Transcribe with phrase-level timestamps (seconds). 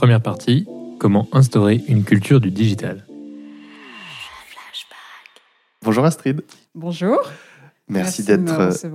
[0.00, 0.66] Première partie,
[0.98, 3.04] comment instaurer une culture du digital.
[5.82, 6.40] Bonjour Astrid.
[6.74, 7.18] Bonjour.
[7.86, 8.88] Merci, de d'être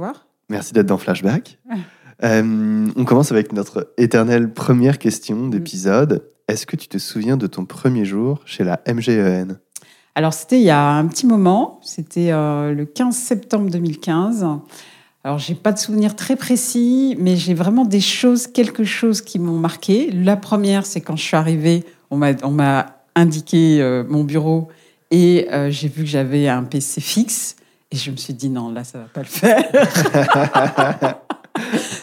[0.49, 1.59] merci dans Flashback.
[2.23, 6.31] Euh, on commence avec notre éternelle première question d'épisode.
[6.47, 9.59] Est-ce que tu te souviens de ton premier jour chez la MGEN
[10.15, 14.47] Alors, c'était il y a un petit moment, c'était euh, le 15 septembre 2015.
[15.25, 19.39] Alors, j'ai pas de souvenir très précis, mais j'ai vraiment des choses, quelque chose qui
[19.39, 20.11] m'ont marqué.
[20.11, 24.67] La première, c'est quand je suis arrivée, on m'a, on m'a indiqué euh, mon bureau
[25.09, 27.55] et euh, j'ai vu que j'avais un PC fixe.
[27.89, 29.63] Et je me suis dit, non, là, ça va pas le faire.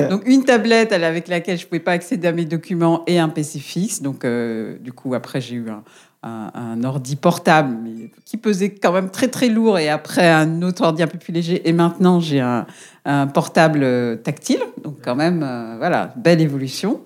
[0.10, 3.60] Donc, une tablette avec laquelle je pouvais pas accéder à mes documents et un PC
[3.60, 4.02] fixe.
[4.02, 5.84] Donc, euh, du coup, après, j'ai eu un,
[6.22, 7.76] un- un ordi portable
[8.24, 9.78] qui pesait quand même très, très lourd.
[9.78, 11.68] Et après, un autre ordi un peu plus léger.
[11.68, 12.66] Et maintenant, j'ai un,
[13.04, 14.60] un portable euh, tactile.
[14.84, 17.00] Donc, quand même, euh, voilà, belle évolution.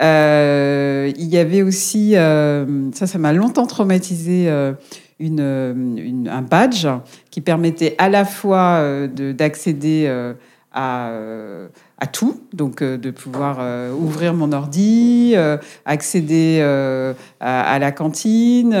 [0.00, 4.72] Euh, il y avait aussi, euh, ça, ça m'a longtemps traumatisé, euh,
[5.18, 6.86] une, euh, une- un badge
[7.30, 8.82] qui permettait à la fois
[9.14, 10.06] de- d'accéder
[10.72, 11.68] à, euh,
[11.98, 15.34] à tout, donc euh, de pouvoir euh, ouvrir mon ordi,
[15.84, 16.60] accéder
[17.40, 18.76] à, la cantine,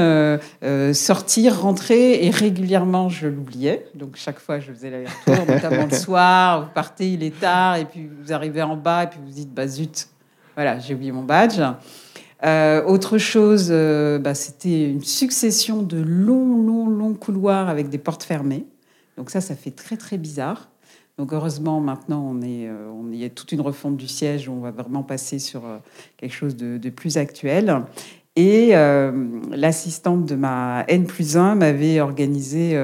[0.92, 3.86] sortir, rentrer, et régulièrement je l'oubliais.
[3.94, 7.84] Donc chaque fois je faisais l'aller-retour, notamment le soir, vous partez, il est tard, et
[7.84, 10.08] puis vous arrivez en bas, et puis vous dites, bah zut,
[10.54, 11.60] voilà, j'ai oublié mon badge.
[12.86, 18.66] Autre chose, bah, c'était une succession de longs, longs, longs couloirs avec des portes fermées.
[19.16, 20.70] Donc ça, ça fait très, très bizarre.
[21.20, 24.52] Donc heureusement, maintenant, on est, euh, on y a toute une refonte du siège où
[24.52, 25.76] on va vraiment passer sur euh,
[26.16, 27.82] quelque chose de, plus actuel.
[28.36, 29.12] Et euh,
[29.50, 32.74] l'assistante de ma N plus 1 m'avait organisé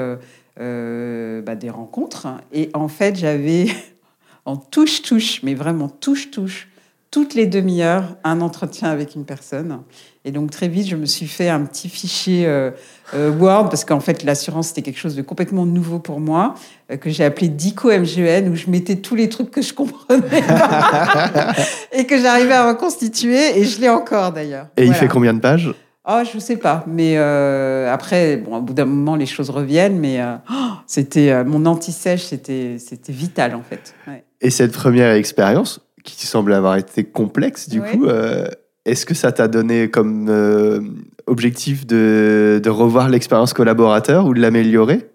[0.54, 2.26] bah, des rencontres.
[2.52, 3.68] Et en fait, j'avais
[4.44, 6.68] en touche-touche, mais vraiment touche-touche,
[7.16, 9.78] toutes les demi-heures, un entretien avec une personne.
[10.26, 12.72] Et donc très vite, je me suis fait un petit fichier euh,
[13.14, 16.56] euh, Word, parce qu'en fait, l'assurance, c'était quelque chose de complètement nouveau pour moi,
[16.92, 20.42] euh, que j'ai appelé Dico MGN, où je mettais tous les trucs que je comprenais
[20.42, 21.54] pas
[21.92, 24.66] et que j'arrivais à reconstituer, et je l'ai encore d'ailleurs.
[24.76, 25.72] Et il fait combien de pages?
[26.06, 30.22] Oh, je sais pas, mais après, bon, au bout d'un moment, les choses reviennent, mais
[30.50, 30.54] oh,
[30.86, 33.94] c'était mon anti-sèche, c'était c'était vital en fait.
[34.06, 34.22] Ouais.
[34.42, 35.80] Et cette première expérience,
[36.14, 37.90] qui semble avoir été complexe du Ouais.
[37.92, 38.46] coup, euh,
[38.84, 40.80] est-ce que ça t'a donné comme euh,
[41.26, 45.08] objectif de, de revoir l'expérience collaborateur ou de l'améliorer?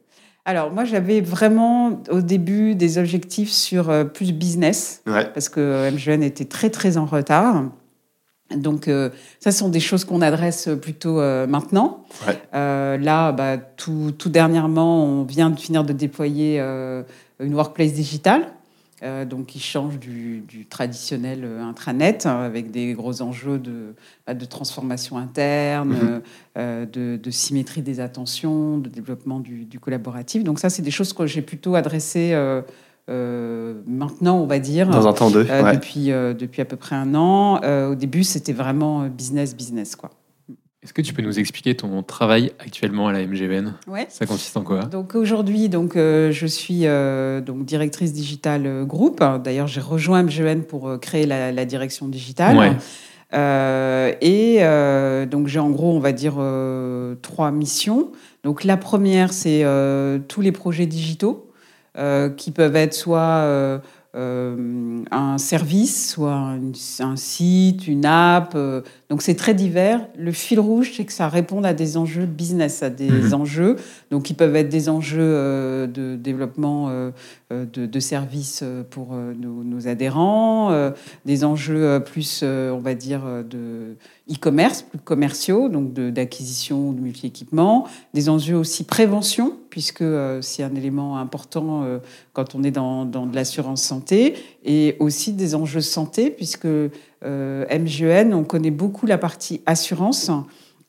[0.44, 5.30] Alors moi, j'avais vraiment au début des objectifs sur euh, plus business, Ouais.
[5.34, 7.64] parce que MGN était très très en retard.
[8.56, 9.10] Donc euh,
[9.40, 12.04] ça, ce sont des choses qu'on adresse plutôt euh, maintenant.
[12.28, 12.38] Ouais.
[12.54, 17.04] Euh, là, bah, tout, tout dernièrement, on vient de finir de déployer euh,
[17.40, 18.48] une workplace digitale.
[19.04, 23.96] Euh, donc, qui change du, du traditionnel euh, intranet hein, avec des gros enjeux de,
[24.28, 26.22] bah, de transformation interne, Mhm.
[26.58, 30.44] euh, de, de symétrie des attentions, de développement du, du collaboratif.
[30.44, 32.36] Donc, ça, c'est des choses que j'ai plutôt adressées
[33.08, 34.90] maintenant, on va dire.
[34.90, 35.74] Dans un temps deux ouais.
[35.74, 37.60] depuis, depuis à peu près un an.
[37.90, 39.96] Au début, c'était vraiment business, business.
[39.96, 40.12] Quoi.
[40.84, 44.08] Est-ce que tu peux nous expliquer ton travail actuellement à la MGN Ouais.
[44.10, 44.86] Ça consiste en quoi?
[44.86, 49.24] Donc aujourd'hui, donc euh, je suis euh, donc directrice digitale euh, groupe.
[49.44, 52.58] D'ailleurs, j'ai rejoint MGN pour euh, créer la, la direction digitale.
[52.58, 54.18] Ouais.
[54.22, 54.58] Et
[55.28, 56.34] donc j'ai en gros, on va dire
[57.22, 58.12] trois missions.
[58.44, 59.64] Donc la première, c'est
[60.28, 61.50] tous les projets digitaux
[62.38, 63.82] qui peuvent être soit
[64.14, 66.60] un service, soit un,
[67.00, 68.54] un site, une app.
[68.56, 70.06] euh, donc c'est très divers.
[70.18, 73.34] Le fil rouge, c'est que ça répond à des enjeux business, à des Mhm.
[73.34, 73.76] enjeux
[74.10, 77.12] donc qui peuvent être des enjeux euh, de développement euh,
[77.54, 80.92] euh, de, de services euh, pour euh, nos, nos adhérents, euh,
[81.26, 83.96] des enjeux euh, plus, euh, on va dire, euh, de
[84.32, 90.64] e-commerce, plus commerciaux, donc de- d'acquisition de multi-équipements, des enjeux aussi prévention, puisque euh, c'est
[90.64, 92.00] un élément important euh,
[92.34, 96.90] quand on est dans, dans de l'assurance santé, et aussi des enjeux santé, puisque euh,
[97.24, 100.32] MGN, on connaît beaucoup la partie assurance,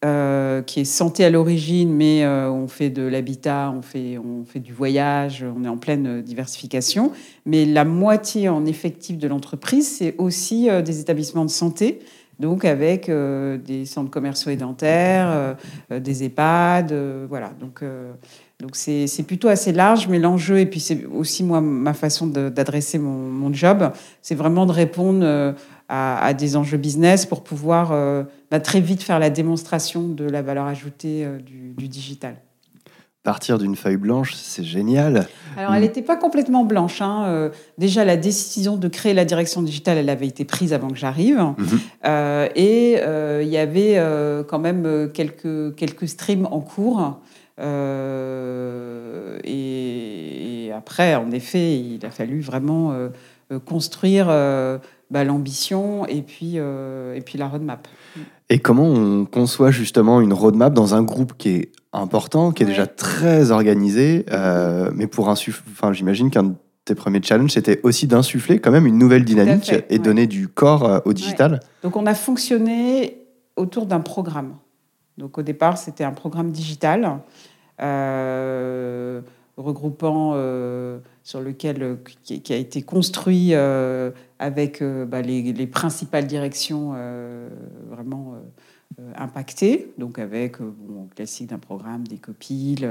[0.05, 4.59] euh, qui est santé à l'origine, mais on fait de l'habitat, on fait, on fait
[4.59, 7.13] du voyage, on est en pleine diversification.
[7.47, 12.01] Mais la moitié en effectif de l'entreprise, c'est aussi des établissements de santé,
[12.43, 15.55] donc avec euh, des centres commerciaux et dentaires, euh,
[15.93, 16.93] euh, des EHPAD,
[17.29, 17.53] voilà.
[17.61, 17.83] Donc
[18.61, 22.99] donc c'est plutôt assez large, mais l'enjeu, et puis c'est aussi moi ma façon d'adresser
[22.99, 23.91] mon, job,
[24.21, 25.55] c'est vraiment de répondre
[25.89, 27.89] à, des enjeux business pour pouvoir
[28.51, 31.27] bah, très vite faire la démonstration de la valeur ajoutée
[31.77, 32.37] du digital.
[33.23, 35.29] Partir d'une feuille blanche, c'est génial.
[35.57, 37.01] Alors, elle n'était pas complètement blanche.
[37.01, 37.25] hein.
[37.27, 40.97] Euh, déjà, la décision de créer la direction digitale, elle avait été prise avant que
[40.97, 41.39] j'arrive.
[41.39, 41.81] Mhm.
[42.05, 44.03] Euh, et euh, il y avait
[44.49, 47.21] quand même quelques, quelques streams en cours.
[49.45, 52.93] Et, et après, en effet, il a fallu vraiment
[53.65, 54.27] construire
[55.13, 57.87] bah, l'ambition et, puis euh, et puis la roadmap.
[58.49, 62.67] Et comment on conçoit justement une roadmap dans un groupe qui est important, qui est
[62.67, 62.73] Ouais.
[62.73, 66.55] déjà très organisé, euh, mais pour insuffler, enfin, j'imagine qu'un de
[66.85, 69.99] tes premiers challenges, c'était aussi d'insuffler quand même une nouvelle dynamique fait, et ouais.
[69.99, 71.61] donner du corps euh, au digital.
[71.83, 73.19] Donc, on a fonctionné
[73.57, 74.57] autour d'un programme.
[75.19, 77.21] Donc, au départ, c'était un programme digital
[77.81, 79.21] euh,
[79.57, 86.27] regroupant euh, sur lequel euh, qui, a été construit euh, avec bah, les, les principales
[86.27, 86.95] directions
[87.89, 88.35] vraiment
[89.15, 89.93] impactées.
[89.99, 92.89] Donc, avec bon, classique d'un programme, des copiles.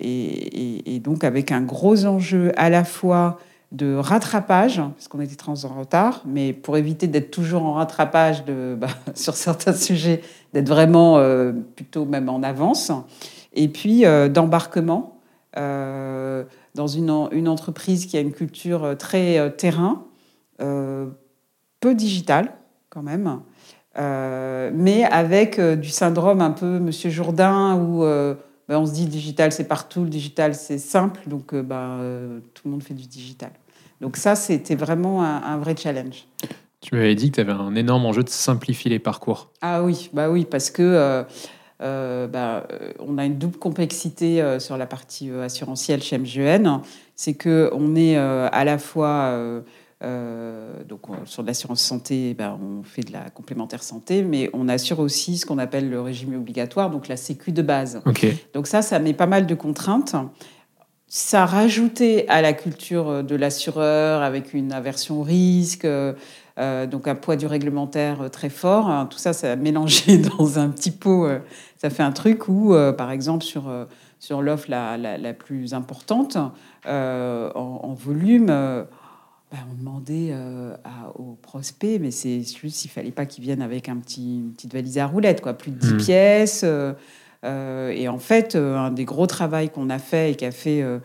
[0.00, 3.38] et, donc, avec un gros enjeu à la fois
[3.70, 8.44] de rattrapage, parce qu'on était très en retard, mais pour éviter d'être toujours en rattrapage
[8.44, 10.22] de, bah, sur certains sujets,
[10.52, 11.22] d'être vraiment
[11.76, 12.90] plutôt même en avance,
[13.54, 15.17] et puis d'embarquement
[15.56, 20.04] dans une, en- une entreprise qui a une culture euh, très euh, terrain,
[20.60, 21.06] euh,
[21.80, 22.52] peu digitale
[22.90, 23.40] quand même,
[23.98, 28.34] euh, mais avec euh, du syndrome un peu Monsieur Jourdain où euh,
[28.68, 32.40] ben, on se dit digital c'est partout, le digital c'est simple, donc euh, ben, euh,
[32.54, 33.50] tout le monde fait du digital.
[34.00, 36.26] Donc ça, c'était vraiment un, un vrai challenge.
[36.80, 39.50] Tu m'avais dit que tu avais un énorme enjeu de simplifier les parcours.
[39.60, 41.24] Ah oui, bah oui, parce que euh, euh,
[41.80, 46.80] bah, euh, on a une double complexité euh, sur la partie euh, assurantielle chez MGN.
[47.14, 49.60] C'est que on est euh, à la fois euh,
[50.04, 54.68] euh, donc on- sur l'assurance santé, bah, on fait de la complémentaire santé, mais on
[54.68, 58.00] assure aussi ce qu'on appelle le régime obligatoire, donc la sécu de base.
[58.54, 60.14] Donc ça, ça met pas mal de contraintes.
[61.10, 66.12] Ça rajoutait à la culture de l'assureur avec une aversion au risque, euh,
[66.58, 68.88] euh, donc un poids du réglementaire euh, très fort.
[68.90, 71.26] Hein, Tout ça, ça a mélangé dans un petit pot.
[71.26, 71.38] euh,
[71.76, 73.72] ça fait un truc où, par exemple, sur,
[74.18, 76.50] sur l'offre la, la, la plus importante, en,
[77.54, 78.86] en volume, bah,
[79.70, 83.96] on demandait à- aux prospects, mais c'est juste, il fallait pas qu'ils viennent avec un
[83.96, 85.98] petit, une petite valise à roulettes, quoi, plus de 10 Mhm.
[86.00, 86.64] pièces.
[87.44, 90.82] euh, et en fait, euh, un des gros travaux qu'on a fait et qu'a fait
[90.82, 90.98] euh,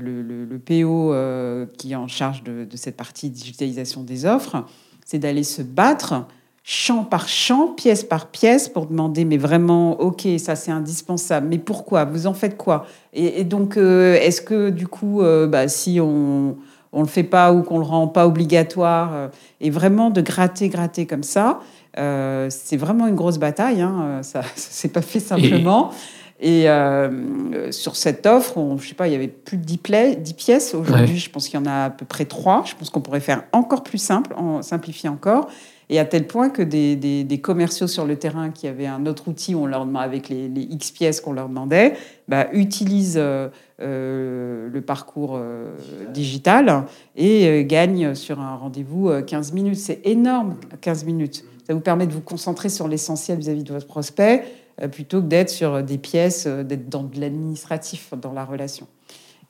[0.00, 4.26] le, le- le PO euh, qui est en charge de, de cette partie digitalisation des
[4.26, 4.64] offres,
[5.04, 6.26] c'est d'aller se battre
[6.64, 11.58] champ par champ, pièce par pièce, pour demander, mais vraiment, ok, ça c'est indispensable, mais
[11.58, 12.86] pourquoi Vous en faites quoi?
[13.12, 16.56] Et, et donc, euh, est-ce que du coup, euh, bah, si on
[16.94, 19.28] on le fait pas ou qu'on le rend pas obligatoire, euh,
[19.62, 21.60] et vraiment de gratter, gratter comme ça,
[21.98, 23.80] euh, c'est vraiment une grosse bataille.
[23.80, 25.90] Hein, euh, ça, c'est pas fait simplement.
[25.90, 29.78] Et euh, sur cette offre, on, je sais pas, il y avait plus de 10,
[29.78, 30.74] pla- 10 pièces.
[30.74, 31.16] Aujourd'hui, Ouais.
[31.16, 32.64] je pense qu'il y en a à peu près 3.
[32.66, 35.48] Je pense qu'on pourrait faire encore plus simple, en simplifier encore.
[35.88, 39.04] Et à tel point que des, des- des commerciaux sur le terrain qui avaient un
[39.06, 41.94] autre outil, on leur demandait, avec les, les X pièces qu'on leur demandait,
[42.28, 43.48] bah, utilisent euh,
[43.80, 45.74] euh, le parcours euh,
[46.12, 46.84] digital
[47.16, 49.76] et euh, gagnent sur un rendez-vous euh, 15 minutes.
[49.76, 51.44] C'est énorme, 15 minutes.
[51.66, 55.26] Ça vous permet de vous concentrer sur l'essentiel vis-à-vis de votre prospect euh, plutôt que
[55.26, 58.86] d'être sur des pièces, euh, d'être dans de l'administratif dans la relation.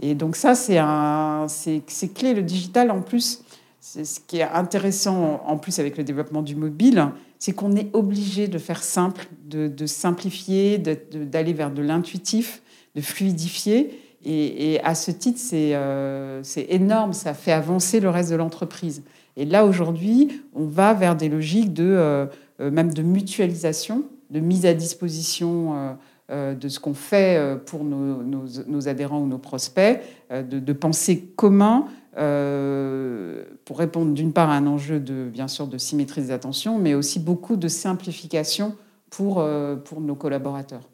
[0.00, 1.82] Et donc ça, c'est un, c'est
[2.12, 2.34] clé.
[2.34, 3.42] Le digital, en plus,
[3.80, 7.08] c'est ce qui est intéressant en plus avec le développement du mobile,
[7.38, 12.62] c'est qu'on est obligé de faire simple, de, simplifier, de- d'aller vers de l'intuitif,
[12.94, 13.98] de fluidifier.
[14.24, 19.02] Et, à ce titre, c'est euh, c'est énorme, ça fait avancer le reste de l'entreprise.
[19.36, 22.26] Et là, aujourd'hui, on va vers des logiques de, euh,
[22.60, 25.92] euh, même de mutualisation, de mise à disposition euh,
[26.30, 30.42] euh, de ce qu'on fait euh, pour nos, nos- nos adhérents ou nos prospects, euh,
[30.42, 31.86] de, de penser commun
[32.18, 36.78] euh, pour répondre d'une part à un enjeu de, bien sûr, de symétrie des attentions,
[36.78, 38.74] mais aussi beaucoup de simplification
[39.10, 40.88] pour, euh, pour nos collaborateurs.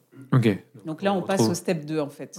[0.85, 2.39] Donc là, on passe au step 2, en fait.